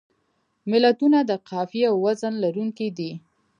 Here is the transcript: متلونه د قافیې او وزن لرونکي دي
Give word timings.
متلونه 0.69 1.19
د 1.29 1.31
قافیې 1.49 1.83
او 1.91 1.95
وزن 2.05 2.33
لرونکي 2.43 2.87
دي 2.97 3.11